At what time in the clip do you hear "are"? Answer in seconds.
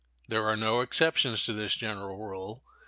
0.47-0.55